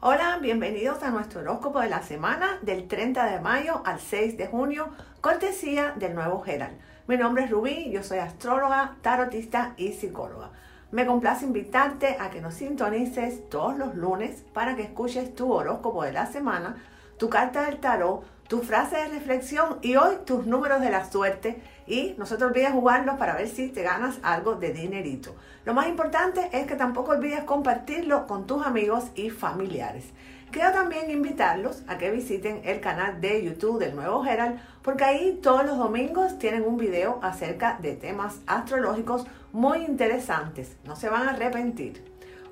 [0.00, 4.46] Hola, bienvenidos a nuestro horóscopo de la semana del 30 de mayo al 6 de
[4.46, 4.90] junio,
[5.20, 6.78] cortesía del nuevo Gerald.
[7.08, 10.50] Mi nombre es Rubí, yo soy astróloga, tarotista y psicóloga.
[10.92, 16.04] Me complace invitarte a que nos sintonices todos los lunes para que escuches tu horóscopo
[16.04, 16.76] de la semana,
[17.18, 21.62] tu carta del tarot, tu frase de reflexión y hoy tus números de la suerte
[21.86, 25.36] y no te olvides jugarlos para ver si te ganas algo de dinerito.
[25.66, 30.06] Lo más importante es que tampoco olvides compartirlo con tus amigos y familiares.
[30.50, 35.38] Quiero también invitarlos a que visiten el canal de YouTube del Nuevo Herald porque ahí
[35.42, 40.78] todos los domingos tienen un video acerca de temas astrológicos muy interesantes.
[40.84, 42.07] No se van a arrepentir.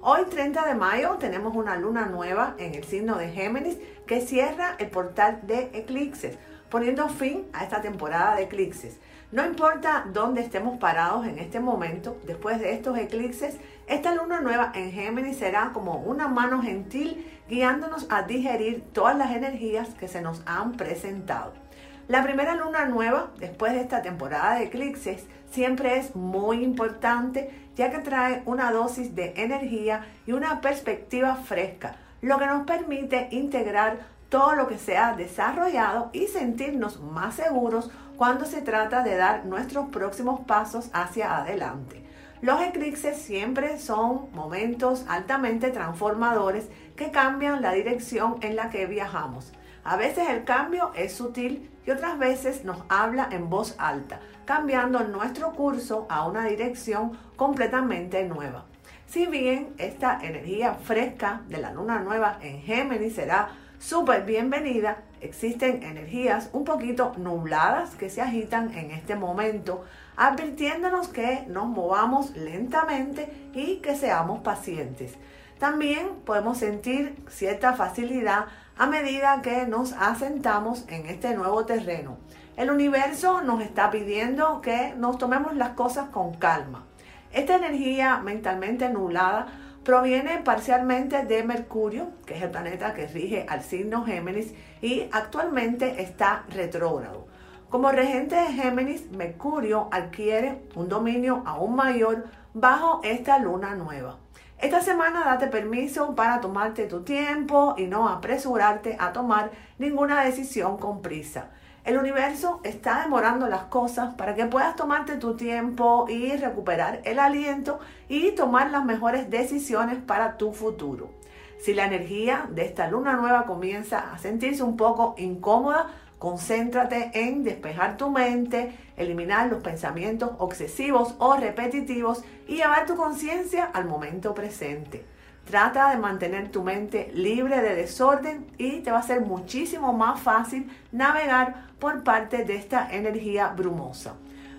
[0.09, 4.77] Hoy 30 de mayo tenemos una luna nueva en el signo de Géminis que cierra
[4.79, 6.39] el portal de eclipses,
[6.71, 9.01] poniendo fin a esta temporada de eclipses.
[9.33, 13.57] No importa dónde estemos parados en este momento, después de estos eclipses,
[13.89, 19.33] esta luna nueva en Géminis será como una mano gentil guiándonos a digerir todas las
[19.33, 21.66] energías que se nos han presentado.
[22.09, 27.91] La primera luna nueva, después de esta temporada de eclipses, siempre es muy importante ya
[27.91, 33.99] que trae una dosis de energía y una perspectiva fresca, lo que nos permite integrar
[34.29, 39.45] todo lo que se ha desarrollado y sentirnos más seguros cuando se trata de dar
[39.45, 42.05] nuestros próximos pasos hacia adelante.
[42.41, 49.53] Los eclipses siempre son momentos altamente transformadores que cambian la dirección en la que viajamos.
[49.89, 55.05] A veces el cambio es sutil y otras veces nos habla en voz alta, cambiando
[55.05, 58.65] nuestro curso a una dirección completamente nueva.
[59.07, 65.05] Si bien esta energía fresca de la luna nueva en Géminis será súper bienvenida.
[65.21, 69.85] Existen energías un poquito nubladas que se agitan en este momento,
[70.17, 75.15] advirtiéndonos que nos movamos lentamente y que seamos pacientes.
[75.61, 78.47] También podemos sentir cierta facilidad
[78.79, 82.19] a medida que nos asentamos en este nuevo terreno.
[82.57, 86.85] El universo nos está pidiendo que nos tomemos las cosas con calma.
[87.33, 89.47] Esta energía mentalmente nublada
[89.83, 96.03] proviene parcialmente de Mercurio, que es el planeta que rige al signo Géminis y actualmente
[96.03, 97.27] está retrógrado.
[97.71, 104.19] Como regente de Géminis, Mercurio adquiere un dominio aún mayor bajo esta luna nueva.
[104.59, 110.79] Esta semana date permiso para tomarte tu tiempo y no apresurarte a tomar ninguna decisión
[110.79, 111.51] con prisa.
[111.85, 117.19] El universo está demorando las cosas para que puedas tomarte tu tiempo y recuperar el
[117.19, 121.11] aliento y tomar las mejores decisiones para tu futuro.
[121.59, 127.43] Si la energía de esta luna nueva comienza a sentirse un poco incómoda, concéntrate en
[127.45, 134.35] despejar tu mente, eliminar los pensamientos obsesivos o repetitivos y llevar tu conciencia al momento
[134.35, 135.05] presente.
[135.45, 140.21] Trata de mantener tu mente libre de desorden y te va a ser muchísimo más
[140.21, 144.15] fácil navegar por parte de esta energía brumosa.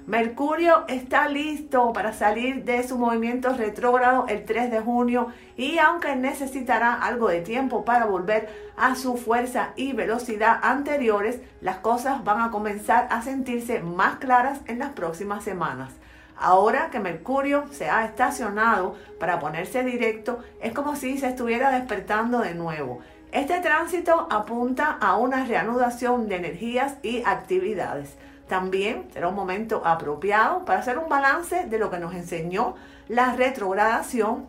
[0.07, 6.15] Mercurio está listo para salir de su movimiento retrógrado el 3 de junio y aunque
[6.15, 8.47] necesitará algo de tiempo para volver
[8.77, 14.61] a su fuerza y velocidad anteriores, las cosas van a comenzar a sentirse más claras
[14.67, 15.91] en las próximas semanas.
[16.37, 22.39] Ahora que Mercurio se ha estacionado para ponerse directo, es como si se estuviera despertando
[22.39, 23.01] de nuevo.
[23.33, 28.15] Este tránsito apunta a una reanudación de energías y actividades.
[28.47, 32.75] También será un momento apropiado para hacer un balance de lo que nos enseñó
[33.07, 34.47] la retrogradación,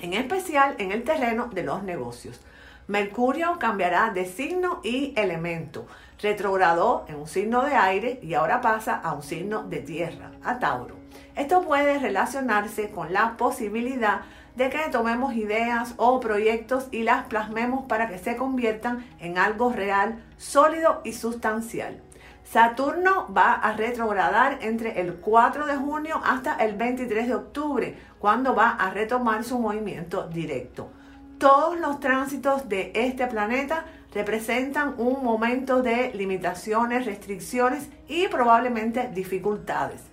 [0.00, 2.40] en especial en el terreno de los negocios.
[2.88, 5.86] Mercurio cambiará de signo y elemento.
[6.20, 10.58] Retrogradó en un signo de aire y ahora pasa a un signo de tierra, a
[10.58, 10.96] Tauro.
[11.34, 14.22] Esto puede relacionarse con la posibilidad
[14.56, 19.72] de que tomemos ideas o proyectos y las plasmemos para que se conviertan en algo
[19.72, 22.02] real, sólido y sustancial.
[22.44, 28.54] Saturno va a retrogradar entre el 4 de junio hasta el 23 de octubre, cuando
[28.54, 30.90] va a retomar su movimiento directo.
[31.38, 33.84] Todos los tránsitos de este planeta
[34.14, 40.12] representan un momento de limitaciones, restricciones y probablemente dificultades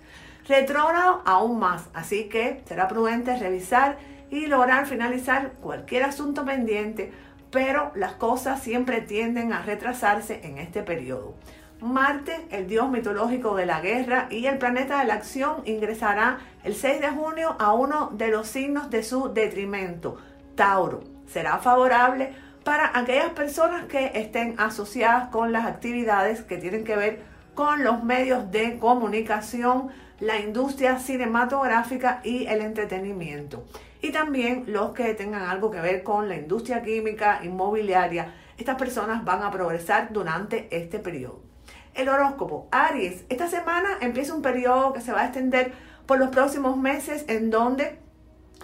[0.50, 3.98] retrógrado aún más, así que será prudente revisar
[4.32, 7.14] y lograr finalizar cualquier asunto pendiente,
[7.52, 11.36] pero las cosas siempre tienden a retrasarse en este periodo.
[11.82, 16.76] Marte, el dios mitológico de la guerra y el planeta de la acción, ingresará el
[16.76, 20.18] 6 de junio a uno de los signos de su detrimento,
[20.56, 21.04] Tauro.
[21.26, 22.34] Será favorable
[22.66, 27.22] para aquellas personas que estén asociadas con las actividades que tienen que ver
[27.56, 29.88] con los medios de comunicación,
[30.20, 33.66] la industria cinematográfica y el entretenimiento.
[34.02, 38.34] y también los que tengan algo que ver con la industria química, inmobiliaria.
[38.58, 41.49] Estas personas van a progresar durante este periodo.
[42.00, 45.74] El horóscopo, Aries, esta semana empieza un periodo que se va a extender
[46.06, 48.00] por los próximos meses en donde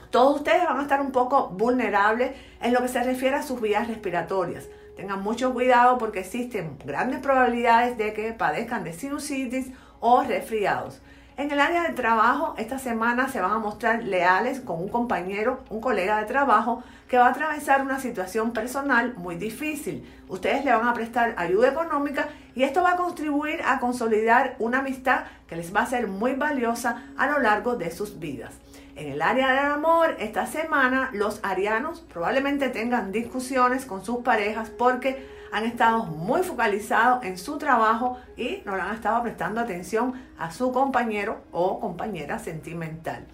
[0.10, 3.60] todos ustedes van a estar un poco vulnerables en lo que se refiere a sus
[3.60, 4.70] vías respiratorias.
[4.96, 11.02] Tengan mucho cuidado porque existen grandes probabilidades de que padezcan de sinusitis o resfriados.
[11.38, 15.60] En el área de trabajo, esta semana se van a mostrar leales con un compañero,
[15.70, 20.10] un colega de trabajo que va a atravesar una situación personal muy difícil.
[20.30, 24.80] Ustedes le van a prestar ayuda económica y esto va a contribuir a consolidar una
[24.80, 28.54] amistad que les va a ser muy valiosa a lo largo de sus vidas.
[28.96, 34.70] En el área del amor, esta semana los arianos probablemente tengan discusiones con sus parejas
[34.70, 40.14] porque han estado muy focalizados en su trabajo y no le han estado prestando atención
[40.38, 43.26] a su compañero o compañera sentimental.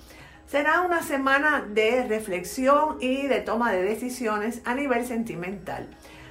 [0.45, 5.88] Será una semana de reflexión y de toma de decisiones a nivel sentimental.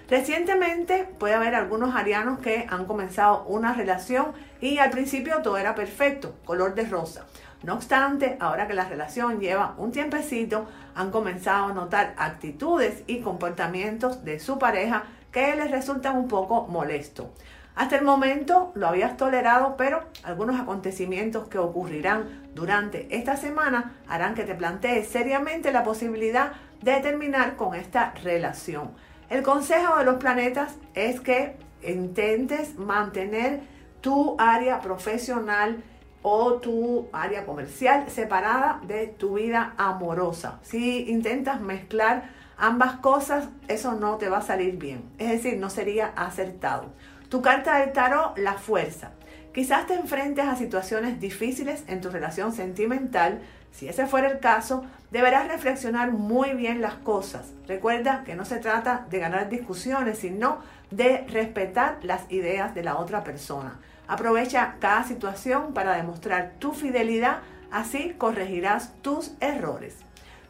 [0.08, 4.26] Recientemente puede haber algunos arianos que han comenzado una relación
[4.60, 7.26] y al principio todo era perfecto, color de rosa.
[7.64, 13.20] No obstante, ahora que la relación lleva un tiempecito, han comenzado a notar actitudes y
[13.20, 15.02] comportamientos de su pareja
[15.32, 17.28] que les resultan un poco molestos.
[17.74, 24.34] Hasta el momento lo habías tolerado, pero algunos acontecimientos que ocurrirán durante esta semana harán
[24.34, 28.90] que te plantees seriamente la posibilidad de terminar con esta relación.
[29.28, 33.60] El consejo de los planetas es que intentes mantener
[34.00, 35.82] tu área profesional
[36.22, 40.58] o tu área comercial separada de tu vida amorosa.
[40.62, 42.30] Si intentas mezclar
[42.60, 45.02] ambas cosas, eso no te va a salir bien.
[45.18, 46.92] Es decir, no sería acertado.
[47.28, 49.12] Tu carta del tarot, la fuerza.
[49.52, 53.40] Quizás te enfrentes a situaciones difíciles en tu relación sentimental.
[53.72, 57.52] Si ese fuera el caso, deberás reflexionar muy bien las cosas.
[57.66, 60.58] Recuerda que no se trata de ganar discusiones, sino
[60.90, 63.80] de respetar las ideas de la otra persona.
[64.06, 67.38] Aprovecha cada situación para demostrar tu fidelidad,
[67.70, 69.96] así corregirás tus errores.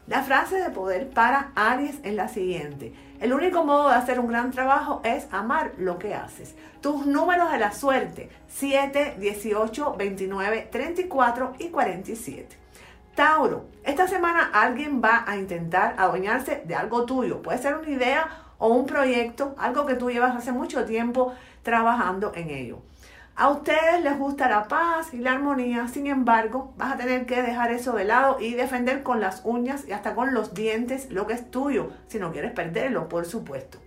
[0.07, 2.93] La frase de poder para Aries es la siguiente.
[3.19, 6.55] El único modo de hacer un gran trabajo es amar lo que haces.
[6.81, 12.57] Tus números de la suerte, 7, 18, 29, 34 y 47.
[13.13, 17.43] Tauro, esta semana alguien va a intentar adueñarse de algo tuyo.
[17.43, 18.27] Puede ser una idea
[18.57, 22.79] o un proyecto, algo que tú llevas hace mucho tiempo trabajando en ello.
[23.41, 27.41] A ustedes les gusta la paz y la armonía, sin embargo, vas a tener que
[27.41, 31.25] dejar eso de lado y defender con las uñas y hasta con los dientes lo
[31.25, 33.79] que es tuyo, si no quieres perderlo, por supuesto.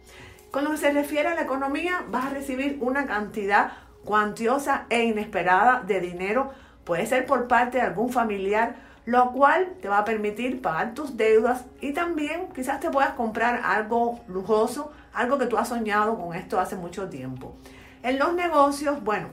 [0.51, 3.75] Con lo que se refiere a la economía, vas a recibir una cantidad
[4.05, 6.51] cuantiosa e inesperada de dinero,
[6.83, 8.75] puede ser por parte de algún familiar,
[9.07, 13.61] lo cual te va a permitir pagar tus deudas y también quizás te puedas comprar
[13.63, 17.55] algo lujoso, algo que tú has soñado con esto hace mucho tiempo.
[18.05, 19.29] En los negocios, bueno,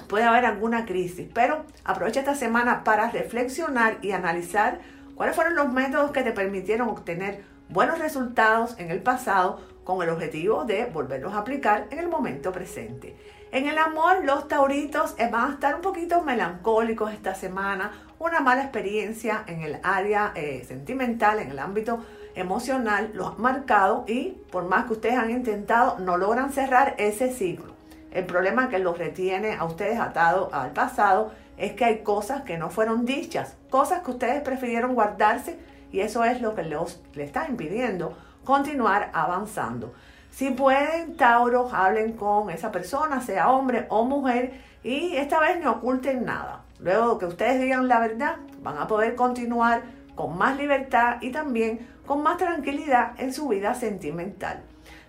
[0.00, 4.80] puede haber alguna crisis, pero aprovecha esta semana para reflexionar y analizar
[5.14, 10.10] cuáles fueron los métodos que te permitieron obtener buenos resultados en el pasado con el
[10.10, 13.16] objetivo de volverlos a aplicar en el momento presente.
[13.52, 18.40] En el amor, los tauritos eh, van a estar un poquito melancólicos esta semana, una
[18.40, 22.04] mala experiencia en el área eh, sentimental, en el ámbito
[22.34, 27.32] emocional, los han marcado y por más que ustedes han intentado, no logran cerrar ese
[27.32, 27.75] ciclo.
[28.10, 32.58] El problema que los retiene a ustedes atados al pasado es que hay cosas que
[32.58, 35.58] no fueron dichas, cosas que ustedes prefirieron guardarse
[35.92, 39.92] y eso es lo que les está impidiendo continuar avanzando.
[40.30, 45.72] Si pueden, Tauro, hablen con esa persona, sea hombre o mujer, y esta vez no
[45.72, 46.62] oculten nada.
[46.78, 49.82] Luego que ustedes digan la verdad, van a poder continuar
[50.14, 54.62] con más libertad y también con más tranquilidad en su vida sentimental.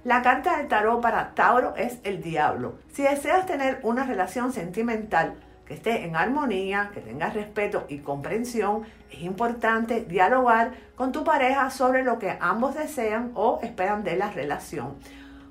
[0.08, 2.76] La carta del tarot para Tauro es el diablo.
[2.94, 5.36] Si deseas tener una relación sentimental
[5.66, 11.70] que esté en armonía, que tenga respeto y comprensión, es importante dialogar con tu pareja
[11.72, 14.96] sobre lo que ambos desean o esperan de la relación.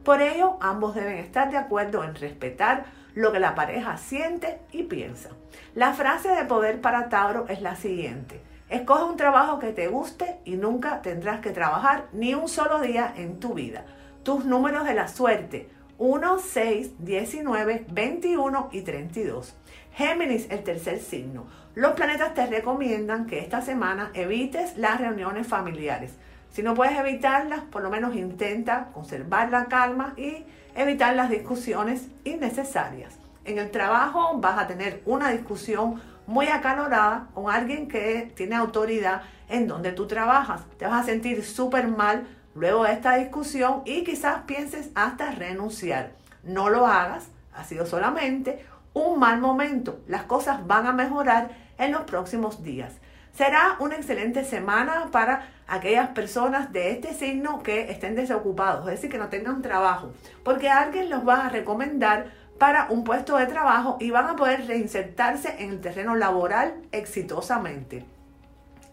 [0.03, 4.85] Por ello, ambos deben estar de acuerdo en respetar lo que la pareja siente y
[4.85, 5.29] piensa.
[5.75, 8.41] La frase de poder para Tauro es la siguiente.
[8.71, 13.13] Escoge un trabajo que te guste y nunca tendrás que trabajar ni un solo día
[13.19, 13.85] en tu vida
[14.27, 15.71] tus números de la suerte.
[15.99, 19.55] 1, 6, 19, 21 y 32.
[19.93, 21.47] Géminis, el tercer signo.
[21.77, 26.17] Los planetas te recomiendan que esta semana evites las reuniones familiares.
[26.51, 32.09] Si no puedes evitarlas, por lo menos intenta conservar la calma y evitar las discusiones
[32.25, 33.21] innecesarias.
[33.45, 39.23] En el trabajo vas a tener una discusión muy acalorada con alguien que tiene autoridad
[39.49, 40.63] en donde tú trabajas.
[40.79, 42.27] Te vas a sentir súper mal
[42.57, 46.13] luego de esta discusión y quizás pienses hasta renunciar.
[46.43, 50.01] No lo hagas, ha sido solamente un mal momento.
[50.09, 52.95] Las cosas van a mejorar en los próximos días.
[53.33, 59.11] Será una excelente semana para aquellas personas de este signo que estén desocupados, es decir,
[59.11, 63.99] que no tengan trabajo, porque alguien los va a recomendar para un puesto de trabajo
[64.01, 68.07] y van a poder reinsertarse en el terreno laboral exitosamente.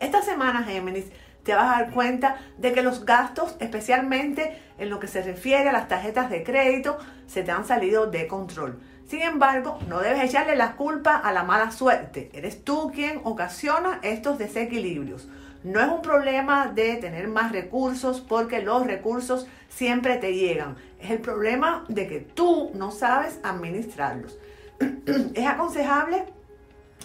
[0.01, 1.05] Esta semana, Géminis,
[1.43, 5.69] te vas a dar cuenta de que los gastos, especialmente en lo que se refiere
[5.69, 6.97] a las tarjetas de crédito,
[7.27, 8.79] se te han salido de control.
[9.07, 12.29] Sin embargo, no debes echarle la culpa a la mala suerte.
[12.33, 15.27] Eres tú quien ocasiona estos desequilibrios.
[15.63, 20.75] No es un problema de tener más recursos porque los recursos siempre te llegan.
[20.99, 24.37] Es el problema de que tú no sabes administrarlos.
[25.35, 26.25] es aconsejable,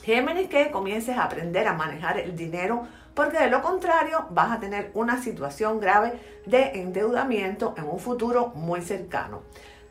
[0.02, 2.86] Géminis, que comiences a aprender a manejar el dinero
[3.18, 8.52] porque de lo contrario vas a tener una situación grave de endeudamiento en un futuro
[8.54, 9.42] muy cercano.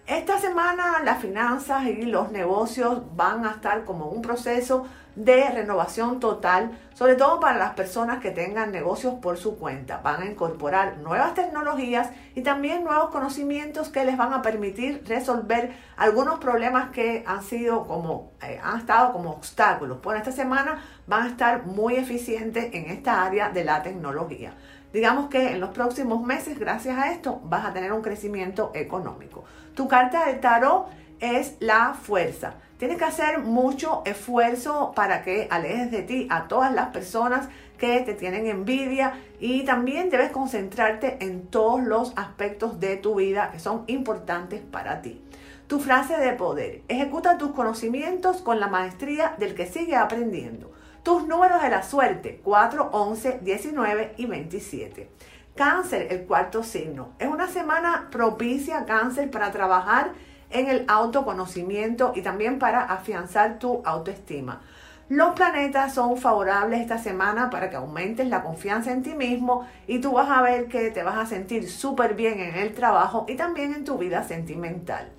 [0.08, 4.88] Esta semana las finanzas y los negocios van a estar como un proceso
[5.18, 9.98] de renovación total, sobre todo para las personas que tengan negocios por su cuenta.
[9.98, 15.76] Van a incorporar nuevas tecnologías y también nuevos conocimientos que les van a permitir resolver
[15.98, 19.98] algunos problemas que han sido como eh, han estado como obstáculos.
[19.98, 24.54] Por esta semana van a estar muy eficientes en esta área de la tecnología.
[24.94, 29.44] Digamos que en los próximos meses, gracias a esto, vas a tener un crecimiento económico.
[29.76, 30.88] Tu carta de tarot
[31.20, 32.56] es la fuerza.
[32.78, 38.02] Tienes que hacer mucho esfuerzo para que alejes de ti a todas las personas que
[38.02, 43.60] te tienen envidia y también debes concentrarte en todos los aspectos de tu vida que
[43.60, 45.22] son importantes para ti.
[45.68, 46.82] Tu frase de poder.
[46.88, 50.72] Ejecuta tus conocimientos con la maestría del que sigue aprendiendo.
[51.08, 55.10] Tus números de la suerte, 4, 11, 19 y 27.
[55.56, 57.14] Cáncer, el cuarto signo.
[57.18, 60.12] Es una semana propicia, cáncer, para trabajar
[60.50, 64.60] en el autoconocimiento y también para afianzar tu autoestima.
[65.08, 70.00] Los planetas son favorables esta semana para que aumentes la confianza en ti mismo y
[70.00, 73.36] tú vas a ver que te vas a sentir súper bien en el trabajo y
[73.36, 75.10] también en tu vida sentimental.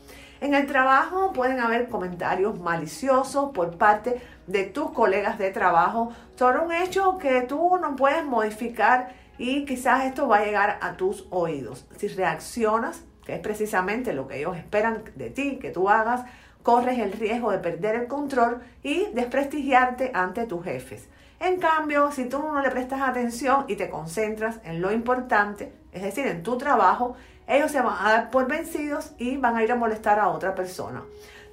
[0.40, 6.60] En el trabajo pueden haber comentarios maliciosos por parte de tus colegas de trabajo sobre
[6.60, 11.26] un hecho que tú no puedes modificar y quizás esto va a llegar a tus
[11.30, 11.86] oídos.
[11.96, 16.24] Si reaccionas, que es precisamente lo que ellos esperan de ti, que tú hagas,
[16.62, 21.08] corres el riesgo de perder el control y desprestigiarte ante tus jefes.
[21.40, 26.02] En cambio, si tú no le prestas atención y te concentras en lo importante, es
[26.02, 27.16] decir, en tu trabajo,
[27.48, 30.54] ellos se van a dar por vencidos y van a ir a molestar a otra
[30.54, 31.02] persona.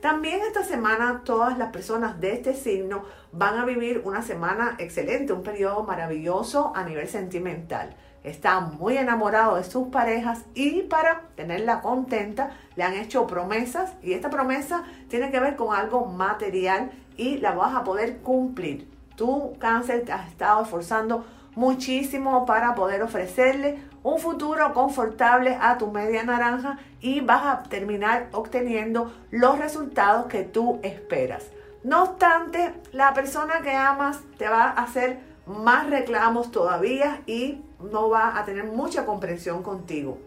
[0.02, 5.34] También esta semana todas las personas de este signo van a vivir una semana excelente,
[5.34, 7.96] un periodo maravilloso a nivel sentimental.
[8.24, 14.14] Están muy enamorados de sus parejas y para tenerla contenta le han hecho promesas y
[14.14, 18.88] esta promesa tiene que ver con algo material y la vas a poder cumplir.
[19.16, 21.26] Tú, cáncer, te has estado esforzando
[21.56, 28.30] muchísimo para poder ofrecerle un futuro confortable a tu media naranja y vas a terminar
[28.34, 31.48] obteniendo los resultados que tú esperas.
[31.84, 38.08] No obstante, la persona que amas te va a hacer más reclamos todavía y no
[38.12, 40.20] va a tener mucha comprensión contigo.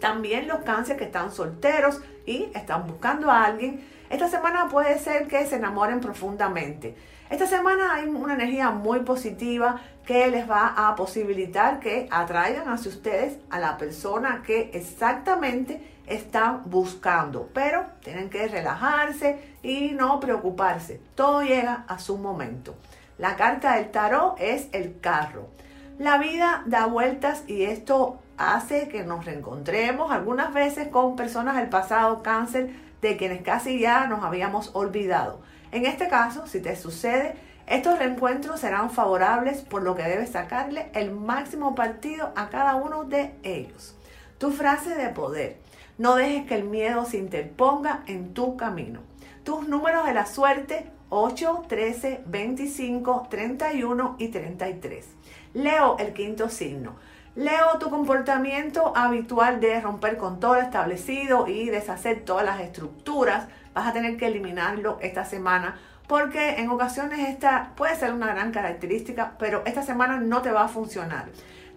[0.00, 5.28] También los cánceres que están solteros y están buscando a alguien, esta semana puede ser
[5.28, 6.96] que se enamoren profundamente.
[7.30, 12.90] Esta semana hay una energía muy positiva que les va a posibilitar que atraigan hacia
[12.90, 17.50] ustedes a la persona que exactamente están buscando.
[17.52, 21.02] Pero tienen que relajarse y no preocuparse.
[21.14, 22.74] Todo llega a su momento.
[23.18, 25.48] La carta del tarot es el carro.
[25.98, 31.68] La vida da vueltas y esto hace que nos reencontremos algunas veces con personas del
[31.68, 32.70] pasado cáncer
[33.02, 35.42] de quienes casi ya nos habíamos olvidado.
[35.72, 37.34] En este caso, si te sucede,
[37.66, 43.04] estos reencuentros serán favorables por lo que debes sacarle el máximo partido a cada uno
[43.04, 43.94] de ellos.
[44.38, 45.58] Tu frase de poder.
[45.98, 49.00] No dejes que el miedo se interponga en tu camino.
[49.44, 55.06] Tus números de la suerte 8, 13, 25, 31 y 33.
[55.54, 56.96] Leo el quinto signo.
[57.34, 63.48] Leo tu comportamiento habitual de romper con todo establecido y deshacer todas las estructuras.
[63.78, 68.50] Vas a tener que eliminarlo esta semana porque en ocasiones esta puede ser una gran
[68.50, 71.26] característica, pero esta semana no te va a funcionar.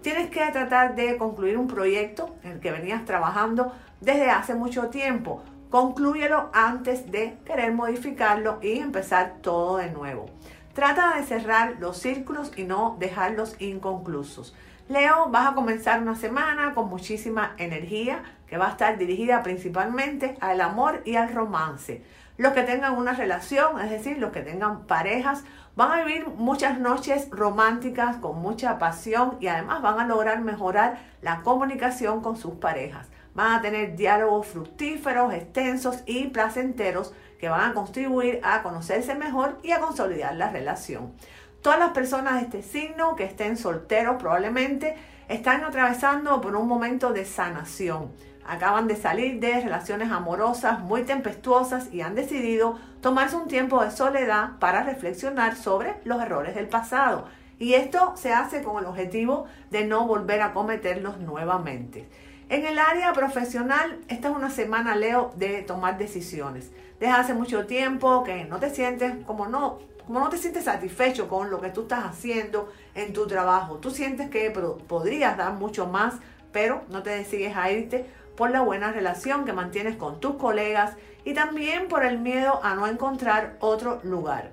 [0.01, 4.87] Tienes que tratar de concluir un proyecto en el que venías trabajando desde hace mucho
[4.87, 5.43] tiempo.
[5.69, 10.25] Conclúyelo antes de querer modificarlo y empezar todo de nuevo.
[10.73, 14.55] Trata de cerrar los círculos y no dejarlos inconclusos.
[14.89, 20.35] Leo, vas a comenzar una semana con muchísima energía que va a estar dirigida principalmente
[20.41, 22.03] al amor y al romance.
[22.35, 25.45] Los que tengan una relación, es decir, los que tengan parejas,
[25.77, 30.99] van a vivir muchas noches románticas con mucha pasión y además van a lograr mejorar
[31.21, 33.07] la comunicación con sus parejas.
[33.35, 39.59] Van a tener diálogos fructíferos, extensos y placenteros que van a contribuir a conocerse mejor
[39.63, 41.13] y a consolidar la relación.
[41.61, 44.97] Todas las personas de este signo que estén solteros probablemente
[45.29, 48.11] están atravesando por un momento de sanación.
[48.45, 53.91] Acaban de salir de relaciones amorosas muy tempestuosas y han decidido tomarse un tiempo de
[53.91, 57.25] soledad para reflexionar sobre los errores del pasado.
[57.59, 62.09] Y esto se hace con el objetivo de no volver a cometerlos nuevamente.
[62.49, 66.71] En el área profesional, esta es una semana, Leo, de tomar decisiones.
[66.99, 71.29] Desde hace mucho tiempo que no te sientes como no, como no te sientes satisfecho
[71.29, 75.87] con lo que tú estás haciendo en tu trabajo, tú sientes que podrías dar mucho
[75.87, 76.15] más,
[76.51, 78.05] pero no te decides a irte
[78.41, 82.73] por la buena relación que mantienes con tus colegas y también por el miedo a
[82.73, 84.49] no encontrar otro lugar.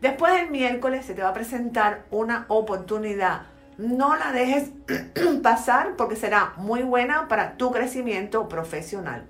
[0.00, 3.46] Después del miércoles se te va a presentar una oportunidad.
[3.76, 4.70] No la dejes
[5.42, 9.26] pasar porque será muy buena para tu crecimiento profesional.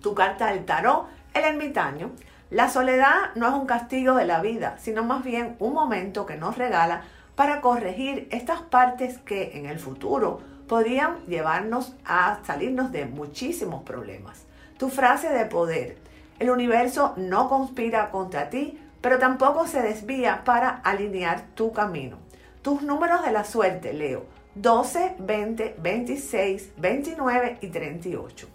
[0.00, 2.12] Tu carta del tarot, el ermitaño,
[2.50, 6.36] la soledad no es un castigo de la vida, sino más bien un momento que
[6.36, 7.02] nos regala
[7.34, 14.44] para corregir estas partes que en el futuro podrían llevarnos a salirnos de muchísimos problemas.
[14.78, 15.96] Tu frase de poder,
[16.38, 22.18] el universo no conspira contra ti, pero tampoco se desvía para alinear tu camino.
[22.62, 28.48] Tus números de la suerte, Leo, 12, 20, 26, 29 y 38.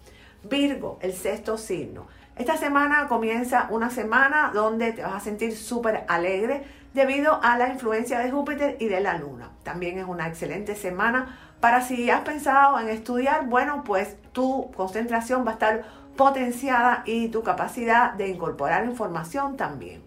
[0.44, 2.06] Virgo, el sexto signo.
[2.36, 7.68] Esta semana comienza una semana donde te vas a sentir súper alegre debido a la
[7.68, 9.50] influencia de Júpiter y de la Luna.
[9.62, 15.46] También es una excelente semana para si has pensado en estudiar, bueno, pues tu concentración
[15.46, 15.84] va a estar
[16.16, 20.02] potenciada y tu capacidad de incorporar información también.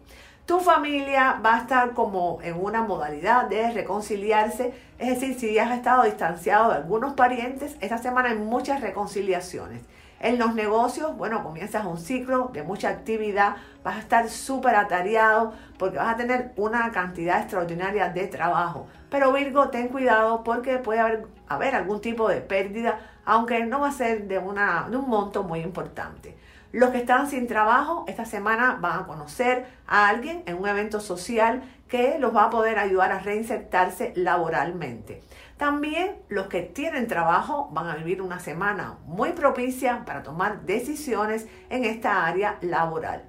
[0.46, 5.72] Tu familia va a estar como en una modalidad de reconciliarse, es decir, si has
[5.72, 9.82] estado distanciado de algunos parientes, esta semana hay muchas reconciliaciones.
[10.20, 15.54] En los negocios, bueno, comienzas un ciclo de mucha actividad, vas a estar súper atareado
[15.78, 18.88] porque vas a tener una cantidad extraordinaria de trabajo.
[19.12, 23.90] Pero Virgo, ten cuidado porque puede haber, haber algún tipo de pérdida, aunque no va
[23.90, 26.36] a ser de, una, de un monto muy importante.
[26.72, 31.00] Los que están sin trabajo esta semana van a conocer a alguien en un evento
[31.00, 35.22] social que los va a poder ayudar a reinsertarse laboralmente.
[35.58, 41.48] También los que tienen trabajo van a vivir una semana muy propicia para tomar decisiones
[41.70, 43.24] en esta área laboral.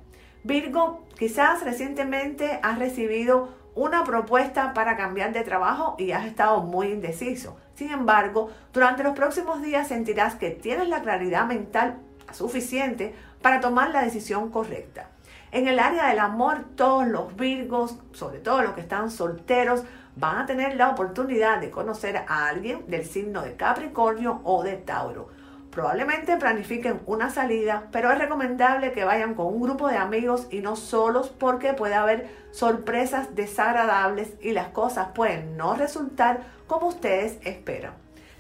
[0.45, 6.88] Virgo, quizás recientemente has recibido una propuesta para cambiar de trabajo y has estado muy
[6.88, 7.57] indeciso.
[7.75, 11.99] Sin embargo, durante los próximos días sentirás que tienes la claridad mental
[12.33, 15.09] suficiente para tomar la decisión correcta.
[15.51, 19.85] En el área del amor, todos los virgos, sobre todo los que están solteros,
[20.18, 24.76] van a tener la oportunidad de conocer a alguien del signo de Capricornio o de
[24.76, 25.28] Tauro.
[25.70, 30.61] Probablemente planifiquen una salida, pero es recomendable que vayan con un grupo de amigos y
[30.61, 37.38] no solos porque puede haber sorpresas desagradables y las cosas pueden no resultar como ustedes
[37.44, 37.92] esperan.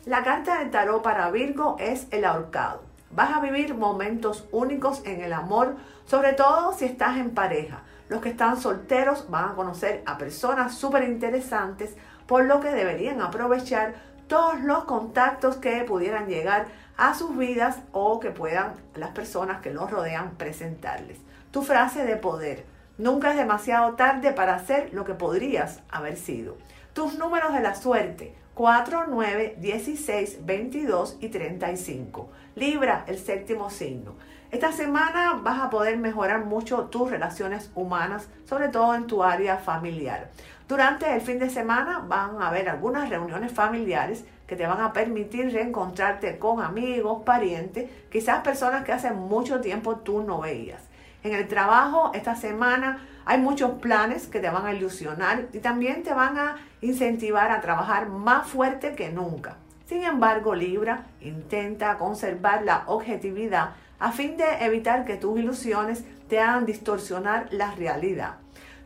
[0.04, 2.82] La carta del tarot para Virgo es el ahorcado.
[3.12, 7.84] Vas a vivir momentos únicos en el amor, sobre todo si estás en pareja.
[8.08, 11.94] Los que están solteros van a conocer a personas súper interesantes,
[12.26, 13.94] por lo que deberían aprovechar
[14.28, 16.66] todos los contactos que pudieran llegar
[16.96, 21.18] a sus vidas o que puedan las personas que los rodean presentarles.
[21.50, 22.64] Tu frase de poder.
[22.98, 26.56] Nunca es demasiado tarde para hacer lo que podrías haber sido.
[26.92, 28.34] Tus números de la suerte.
[28.54, 32.28] 4, 9, 16, 22 y 35.
[32.56, 34.16] Libra, el séptimo signo.
[34.50, 39.58] Esta semana vas a poder mejorar mucho tus relaciones humanas, sobre todo en tu área
[39.58, 40.30] familiar.
[40.66, 44.94] Durante el fin de semana van a haber algunas reuniones familiares que te van a
[44.94, 50.80] permitir reencontrarte con amigos, parientes, quizás personas que hace mucho tiempo tú no veías.
[51.22, 56.02] En el trabajo esta semana hay muchos planes que te van a ilusionar y también
[56.02, 59.58] te van a incentivar a trabajar más fuerte que nunca.
[59.88, 66.40] Sin embargo, Libra intenta conservar la objetividad a fin de evitar que tus ilusiones te
[66.40, 68.34] hagan distorsionar la realidad.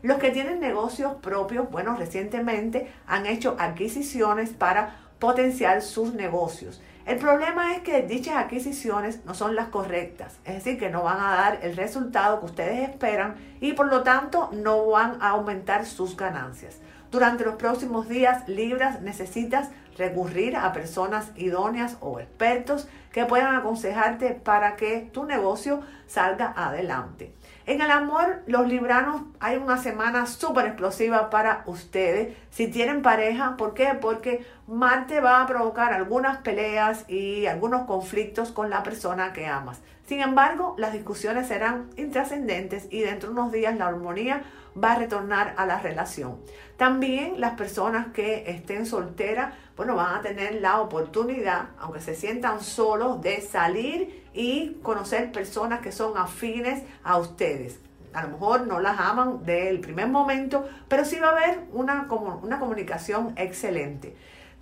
[0.01, 6.81] Los que tienen negocios propios, bueno, recientemente han hecho adquisiciones para potenciar sus negocios.
[7.05, 11.19] El problema es que dichas adquisiciones no son las correctas, es decir, que no van
[11.19, 15.85] a dar el resultado que ustedes esperan y por lo tanto no van a aumentar
[15.85, 16.79] sus ganancias.
[17.11, 24.31] Durante los próximos días, Libras, necesitas recurrir a personas idóneas o expertos que puedan aconsejarte
[24.31, 27.33] para que tu negocio salga adelante.
[27.65, 32.35] En el amor, los libranos, hay una semana súper explosiva para ustedes.
[32.49, 33.97] Si tienen pareja, ¿por qué?
[33.99, 39.79] Porque Marte va a provocar algunas peleas y algunos conflictos con la persona que amas.
[40.05, 44.43] Sin embargo, las discusiones serán intrascendentes y dentro de unos días la armonía
[44.81, 46.37] va a retornar a la relación.
[46.77, 52.61] También las personas que estén solteras, bueno, van a tener la oportunidad, aunque se sientan
[52.61, 57.79] solos, de salir y conocer personas que son afines a ustedes.
[58.13, 62.07] A lo mejor no las aman del primer momento, pero sí va a haber una,
[62.41, 64.15] una comunicación excelente.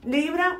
[0.04, 0.60] Libra,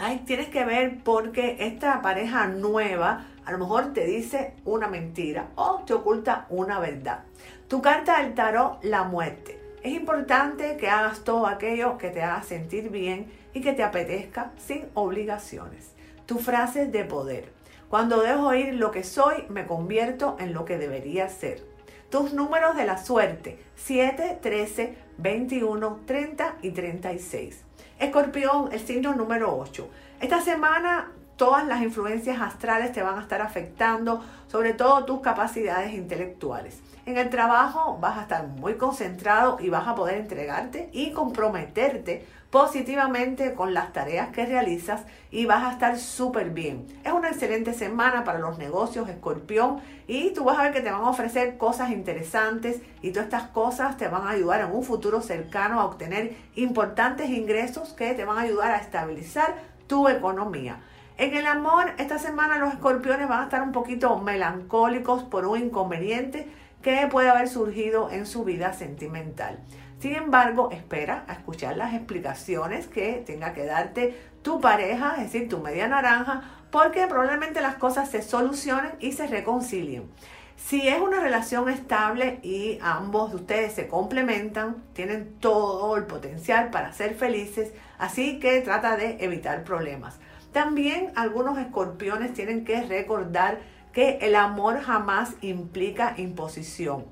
[0.00, 5.50] ay, tienes que ver porque esta pareja nueva a lo mejor te dice una mentira
[5.54, 7.20] o te oculta una verdad.
[7.68, 9.60] Tu carta del tarot, la muerte.
[9.84, 14.50] Es importante que hagas todo aquello que te haga sentir bien y que te apetezca
[14.58, 15.92] sin obligaciones.
[16.26, 17.52] Tu frase de poder.
[17.88, 21.64] Cuando dejo ir lo que soy, me convierto en lo que debería ser.
[22.10, 27.62] Tus números de la suerte, 7, 13, 21, 30 y 36.
[28.00, 29.88] Escorpión, el signo número 8.
[30.20, 35.92] Esta semana todas las influencias astrales te van a estar afectando, sobre todo tus capacidades
[35.94, 36.80] intelectuales.
[37.04, 42.26] En el trabajo vas a estar muy concentrado y vas a poder entregarte y comprometerte
[42.50, 46.86] positivamente con las tareas que realizas y vas a estar súper bien.
[47.04, 50.90] Es una excelente semana para los negocios, escorpión, y tú vas a ver que te
[50.90, 54.82] van a ofrecer cosas interesantes y todas estas cosas te van a ayudar en un
[54.82, 59.54] futuro cercano a obtener importantes ingresos que te van a ayudar a estabilizar
[59.86, 60.80] tu economía.
[61.18, 65.58] En el amor, esta semana los escorpiones van a estar un poquito melancólicos por un
[65.58, 66.46] inconveniente
[66.82, 69.58] que puede haber surgido en su vida sentimental.
[69.98, 75.48] Sin embargo, espera a escuchar las explicaciones que tenga que darte tu pareja, es decir,
[75.48, 80.10] tu media naranja, porque probablemente las cosas se solucionen y se reconcilien.
[80.56, 86.68] Si es una relación estable y ambos de ustedes se complementan, tienen todo el potencial
[86.68, 90.18] para ser felices, así que trata de evitar problemas.
[90.56, 93.58] También algunos escorpiones tienen que recordar
[93.92, 97.04] que el amor jamás implica imposición.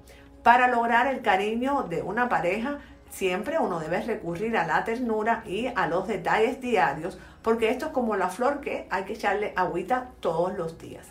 [0.43, 2.79] Para lograr el cariño de una pareja,
[3.11, 7.93] siempre uno debe recurrir a la ternura y a los detalles diarios, porque esto es
[7.93, 11.07] como la flor que hay que echarle agüita todos los días.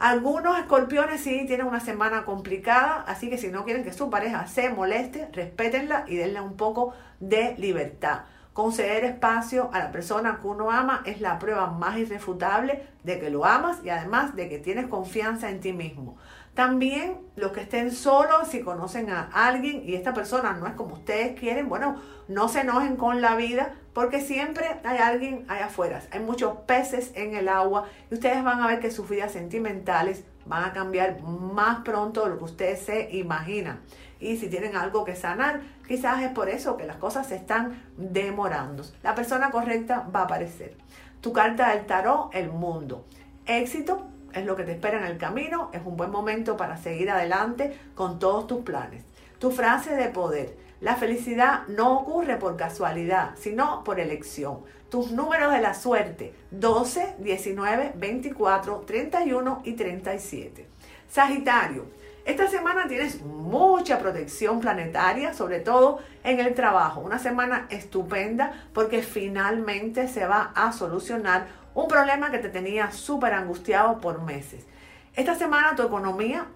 [0.00, 4.48] Algunos escorpiones sí tienen una semana complicada, así que si no quieren que su pareja
[4.48, 8.22] se moleste, respétenla y denle un poco de libertad.
[8.56, 13.28] Conceder espacio a la persona que uno ama es la prueba más irrefutable de que
[13.28, 16.16] lo amas y además de que tienes confianza en ti mismo.
[16.54, 20.94] También los que estén solos, si conocen a alguien y esta persona no es como
[20.94, 26.00] ustedes quieren, bueno, no se enojen con la vida porque siempre hay alguien allá afuera.
[26.10, 30.24] Hay muchos peces en el agua y ustedes van a ver que sus vidas sentimentales
[30.46, 33.80] van a cambiar más pronto de lo que ustedes se imaginan.
[34.20, 37.82] Y si tienen algo que sanar, quizás es por eso que las cosas se están
[37.96, 38.84] demorando.
[39.02, 40.76] La persona correcta va a aparecer.
[41.20, 43.04] Tu carta del tarot, el mundo.
[43.46, 47.10] Éxito es lo que te espera en el camino, es un buen momento para seguir
[47.10, 49.04] adelante con todos tus planes.
[49.38, 50.56] Tu frase de poder.
[50.80, 54.60] La felicidad no ocurre por casualidad, sino por elección.
[54.90, 60.66] Tus números de la suerte, 12, 19, 24, 31 y 37.
[61.08, 61.86] Sagitario,
[62.26, 67.00] esta semana tienes mucha protección planetaria, sobre todo en el trabajo.
[67.00, 73.32] Una semana estupenda porque finalmente se va a solucionar un problema que te tenía súper
[73.32, 74.66] angustiado por meses.
[75.14, 76.46] Esta semana tu economía,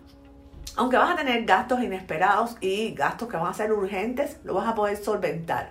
[0.74, 4.66] aunque vas a tener gastos inesperados y gastos que van a ser urgentes, lo vas
[4.66, 5.70] a poder solventar.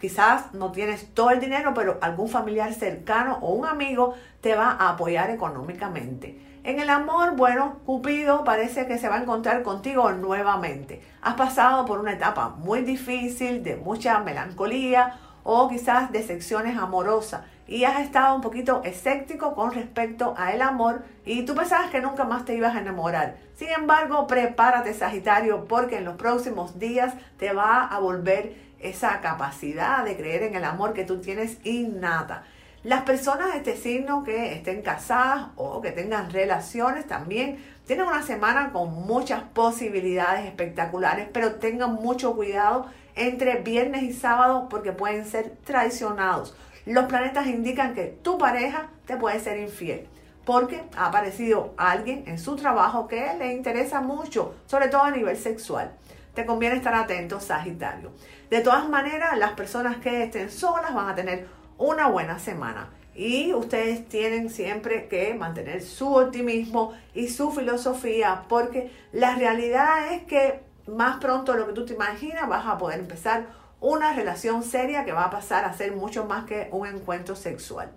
[0.00, 4.70] Quizás no tienes todo el dinero, pero algún familiar cercano o un amigo te va
[4.70, 6.49] a apoyar económicamente.
[6.62, 11.00] En el amor, bueno, Cupido parece que se va a encontrar contigo nuevamente.
[11.22, 17.84] Has pasado por una etapa muy difícil, de mucha melancolía o quizás decepciones amorosas y
[17.84, 22.24] has estado un poquito escéptico con respecto a el amor y tú pensabas que nunca
[22.24, 23.36] más te ibas a enamorar.
[23.56, 30.04] Sin embargo, prepárate Sagitario porque en los próximos días te va a volver esa capacidad
[30.04, 32.42] de creer en el amor que tú tienes innata.
[32.82, 38.22] Las personas de este signo que estén casadas o que tengan relaciones también tienen una
[38.22, 45.26] semana con muchas posibilidades espectaculares, pero tengan mucho cuidado entre viernes y sábado porque pueden
[45.26, 46.56] ser traicionados.
[46.86, 50.08] Los planetas indican que tu pareja te puede ser infiel
[50.46, 55.36] porque ha aparecido alguien en su trabajo que le interesa mucho, sobre todo a nivel
[55.36, 55.92] sexual.
[56.34, 58.10] Te conviene estar atento, Sagitario.
[58.48, 61.46] De todas maneras, las personas que estén solas van a tener
[61.80, 62.90] una buena semana.
[63.14, 70.22] Y ustedes tienen siempre que mantener su optimismo y su filosofía, porque la realidad es
[70.24, 73.46] que más pronto lo que tú te imaginas vas a poder empezar
[73.80, 77.90] una relación seria que va a pasar a ser mucho más que un encuentro sexual.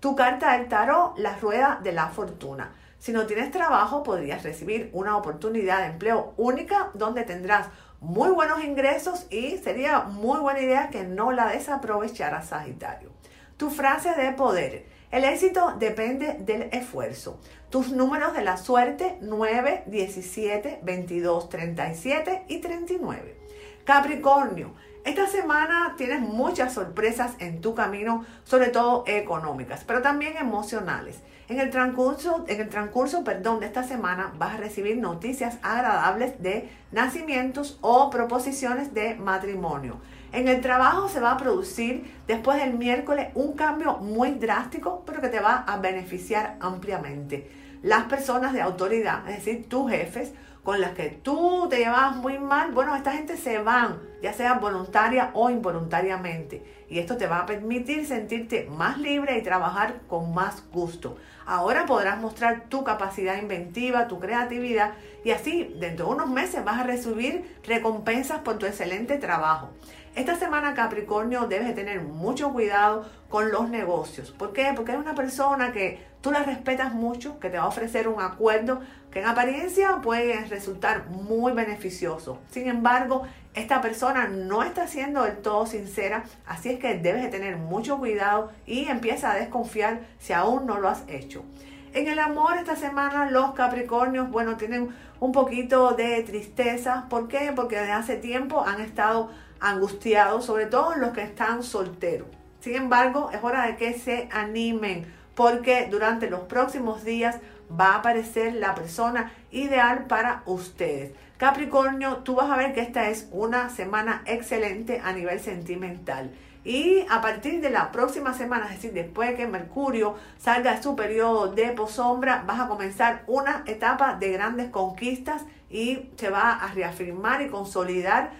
[0.00, 2.74] Tu carta del tarot, la rueda de la fortuna.
[2.98, 7.68] Si no tienes trabajo, podrías recibir una oportunidad de empleo única donde tendrás
[8.00, 13.19] muy buenos ingresos y sería muy buena idea que no la desaprovecharas, Sagitario.
[13.60, 14.86] Tu frase de poder.
[15.10, 17.38] El éxito depende del esfuerzo.
[17.68, 23.36] Tus números de la suerte 9, 17, 22, 37 y 39.
[23.84, 24.72] Capricornio.
[25.04, 31.18] Esta semana tienes muchas sorpresas en tu camino, sobre todo económicas, pero también emocionales.
[31.50, 36.42] En el transcurso, en el transcurso perdón, de esta semana vas a recibir noticias agradables
[36.42, 40.00] de nacimientos o proposiciones de matrimonio.
[40.32, 45.20] En el trabajo se va a producir después del miércoles un cambio muy drástico, pero
[45.20, 47.50] que te va a beneficiar ampliamente.
[47.82, 52.38] Las personas de autoridad, es decir, tus jefes, con las que tú te llevabas muy
[52.38, 56.62] mal, bueno, esta gente se van, ya sea voluntaria o involuntariamente.
[56.88, 61.16] Y esto te va a permitir sentirte más libre y trabajar con más gusto.
[61.46, 64.92] Ahora podrás mostrar tu capacidad inventiva, tu creatividad
[65.24, 69.70] y así dentro de unos meses vas a recibir recompensas por tu excelente trabajo.
[70.16, 74.32] Esta semana Capricornio debes tener mucho cuidado con los negocios.
[74.32, 74.72] ¿Por qué?
[74.74, 78.20] Porque es una persona que tú la respetas mucho, que te va a ofrecer un
[78.20, 78.80] acuerdo
[79.12, 82.40] que en apariencia puede resultar muy beneficioso.
[82.50, 83.22] Sin embargo,
[83.54, 87.98] esta persona no está siendo del todo sincera, así es que debes de tener mucho
[87.98, 91.44] cuidado y empieza a desconfiar si aún no lo has hecho.
[91.92, 97.06] En el amor esta semana los Capricornios, bueno, tienen un poquito de tristeza.
[97.08, 97.52] ¿Por qué?
[97.54, 102.28] Porque desde hace tiempo han estado angustiados, sobre todo los que están solteros.
[102.60, 107.36] Sin embargo, es hora de que se animen porque durante los próximos días
[107.78, 111.12] va a aparecer la persona ideal para ustedes.
[111.38, 116.30] Capricornio, tú vas a ver que esta es una semana excelente a nivel sentimental.
[116.62, 120.82] Y a partir de la próxima semana, es decir, después de que Mercurio salga de
[120.82, 126.52] su periodo de posombra, vas a comenzar una etapa de grandes conquistas y se va
[126.52, 128.32] a reafirmar y consolidar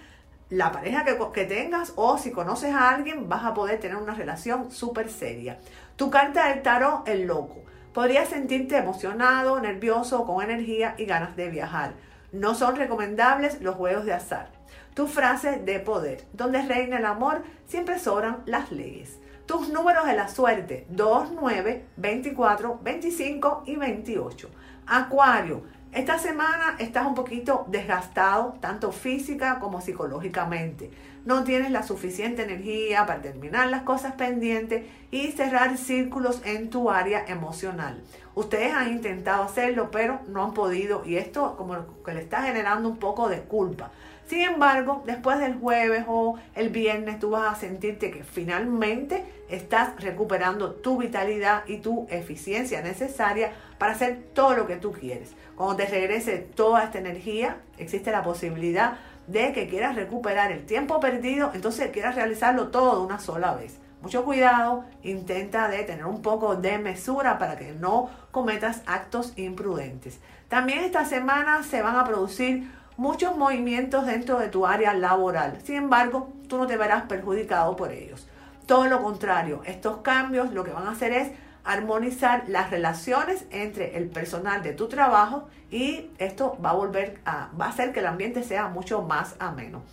[0.51, 4.69] la pareja que, tengas o si conoces a alguien vas a poder tener una relación
[4.69, 5.59] súper seria.
[5.95, 7.63] Tu carta del tarot, el loco.
[7.93, 11.93] Podrías sentirte emocionado, nervioso, con energía y ganas de viajar.
[12.33, 14.49] No son recomendables los juegos de azar.
[14.93, 16.25] Tu frase de poder.
[16.33, 19.19] Donde reina el amor, siempre sobran las leyes.
[19.45, 20.85] Tus números de la suerte.
[20.89, 24.49] 2, 9, 24, 25 y 28.
[24.85, 25.63] Acuario.
[25.93, 30.89] Esta semana estás un poquito desgastado, tanto física como psicológicamente.
[31.25, 36.89] No tienes la suficiente energía para terminar las cosas pendientes y cerrar círculos en tu
[36.89, 38.01] área emocional.
[38.35, 42.87] Ustedes han intentado hacerlo, pero no han podido y esto como que le está generando
[42.87, 43.91] un poco de culpa.
[44.27, 50.01] Sin embargo, después del jueves o el viernes tú vas a sentirte que finalmente estás
[50.01, 55.35] recuperando tu vitalidad y tu eficiencia necesaria para hacer todo lo que tú quieres.
[55.61, 58.93] Cuando te regrese toda esta energía, existe la posibilidad
[59.27, 63.77] de que quieras recuperar el tiempo perdido, entonces quieras realizarlo todo de una sola vez.
[64.01, 70.19] Mucho cuidado, intenta de tener un poco de mesura para que no cometas actos imprudentes.
[70.49, 75.59] También esta semana se van a producir muchos movimientos dentro de tu área laboral.
[75.63, 78.27] Sin embargo, tú no te verás perjudicado por ellos.
[78.65, 81.31] Todo lo contrario, estos cambios lo que van a hacer es
[81.63, 87.49] armonizar las relaciones entre el personal de tu trabajo y esto va a volver a,
[87.59, 89.83] va a hacer que el ambiente sea mucho más ameno.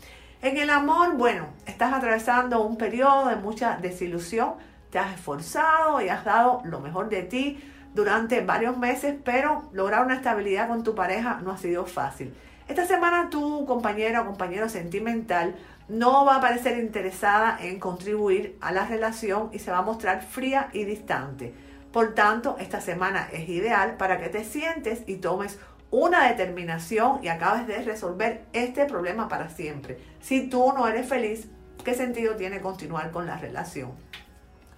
[0.40, 4.54] En el amor, bueno, estás atravesando un periodo de mucha desilusión,
[4.90, 7.59] te has esforzado y has dado lo mejor de ti
[7.94, 12.33] durante varios meses, pero lograr una estabilidad con tu pareja no ha sido fácil.
[12.68, 15.57] Esta semana tu compañero o compañero sentimental
[15.88, 20.22] no va a parecer interesada en contribuir a la relación y se va a mostrar
[20.22, 21.55] fría y distante.
[21.92, 25.59] Por tanto, esta semana es ideal para que te sientes y tomes
[25.90, 29.98] una determinación y acabes de resolver este problema para siempre.
[30.20, 31.48] Si tú no eres feliz,
[31.83, 33.92] ¿qué sentido tiene continuar con la relación?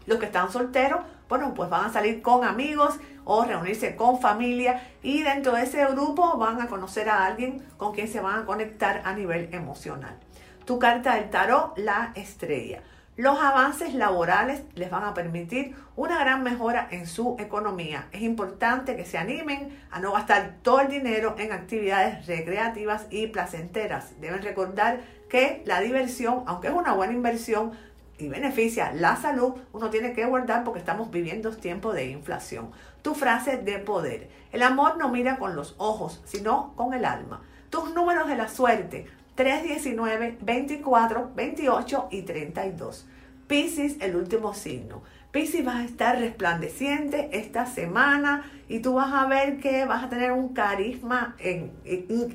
[0.06, 4.82] Los que están solteros, bueno, pues van a salir con amigos o reunirse con familia
[5.02, 8.46] y dentro de ese grupo van a conocer a alguien con quien se van a
[8.46, 10.16] conectar a nivel emocional.
[10.64, 12.82] Tu carta del tarot, la estrella.
[13.16, 18.06] Los avances laborales les van a permitir una gran mejora en su economía.
[18.12, 23.26] Es importante que se animen a no gastar todo el dinero en actividades recreativas y
[23.26, 24.18] placenteras.
[24.20, 27.72] Deben recordar que la diversión, aunque es una buena inversión,
[28.20, 32.70] y beneficia la salud, uno tiene que guardar porque estamos viviendo tiempos de inflación.
[33.02, 34.28] Tu frase de poder.
[34.52, 37.42] El amor no mira con los ojos, sino con el alma.
[37.70, 39.06] Tus números de la suerte.
[39.40, 43.06] 3, 19, 24, 28 y 32.
[43.46, 45.02] Piscis, el último signo.
[45.30, 50.10] Piscis vas a estar resplandeciente esta semana y tú vas a ver que vas a
[50.10, 51.36] tener un carisma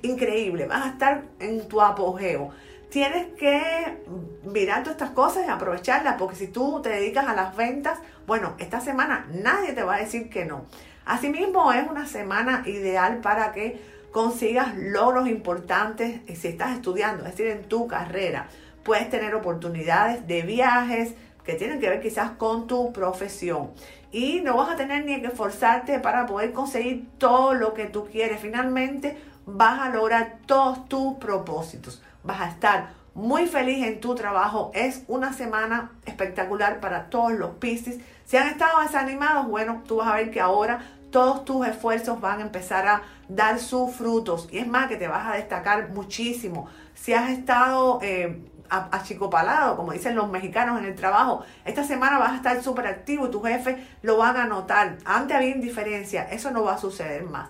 [0.01, 2.49] increíble, vas a estar en tu apogeo
[2.89, 4.03] tienes que
[4.45, 8.53] mirar todas estas cosas y aprovecharlas, porque si tú te dedicas a las ventas, bueno,
[8.57, 10.65] esta semana nadie te va a decir que no.
[11.05, 13.79] Asimismo, es una semana ideal para que
[14.15, 18.47] consigas logros importantes si estás estudiando, es decir, en tu carrera.
[18.85, 23.71] Puedes tener oportunidades de viajes que tienen que ver quizás con tu profesión.
[24.13, 28.05] Y no vas a tener ni que esforzarte para poder conseguir todo lo que tú
[28.05, 28.39] quieres.
[28.39, 34.71] Finalmente vas a lograr todos tus propósitos vas a estar muy feliz en tu trabajo.
[34.73, 37.99] Es una semana espectacular para todos los Piscis.
[38.23, 40.79] Si han estado desanimados, bueno, tú vas a ver que ahora
[41.11, 44.47] todos tus esfuerzos van a empezar a dar sus frutos.
[44.51, 46.67] Y es más, que te vas a destacar muchísimo.
[46.93, 52.31] Si has estado eh, achicopalado, como dicen los mexicanos en el trabajo, esta semana vas
[52.31, 54.97] a estar súper activo y tu jefe lo van a notar.
[55.05, 57.49] Antes había indiferencia, eso no va a suceder más.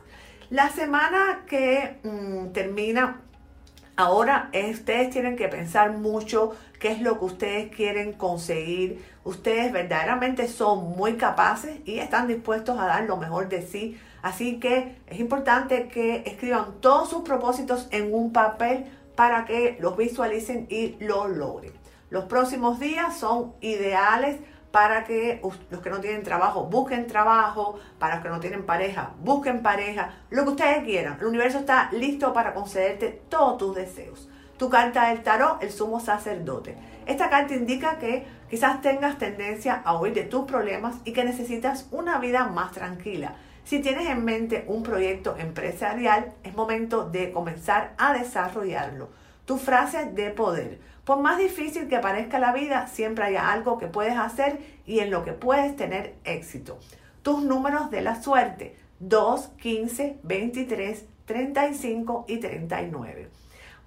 [0.49, 3.21] La semana que mm, termina
[3.97, 9.05] Ahora ustedes tienen que pensar mucho qué es lo que ustedes quieren conseguir.
[9.23, 13.97] Ustedes verdaderamente son muy capaces y están dispuestos a dar lo mejor de sí.
[14.25, 18.85] Así que es importante que escriban todos sus propósitos en un papel
[19.15, 21.73] para que los visualicen y lo logren.
[22.09, 24.37] Los próximos días son ideales
[24.71, 29.11] para que los que no tienen trabajo busquen trabajo, para los que no tienen pareja
[29.21, 31.17] busquen pareja, lo que ustedes quieran.
[31.19, 34.27] El universo está listo para concederte todos tus deseos.
[34.57, 36.75] Tu carta del tarot, el sumo sacerdote.
[37.05, 41.87] Esta carta indica que quizás tengas tendencia a huir de tus problemas y que necesitas
[41.91, 43.35] una vida más tranquila.
[43.65, 49.09] Si tienes en mente un proyecto empresarial, es momento de comenzar a desarrollarlo.
[49.45, 50.79] Tu frase de poder.
[51.03, 55.09] Por más difícil que parezca la vida, siempre hay algo que puedes hacer y en
[55.09, 56.77] lo que puedes tener éxito.
[57.23, 63.29] Tus números de la suerte, 2, 15, 23, 35 y 39.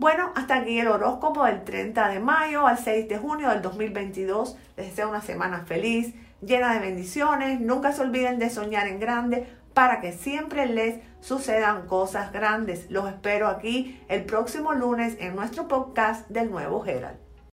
[0.01, 4.57] Bueno, hasta aquí el horóscopo del 30 de mayo al 6 de junio del 2022.
[4.77, 7.61] Les deseo una semana feliz, llena de bendiciones.
[7.61, 9.47] Nunca se olviden de soñar en grande
[9.79, 12.91] para que siempre les sucedan cosas grandes.
[12.91, 17.28] Los espero aquí el próximo lunes en nuestro podcast del nuevo Gerald.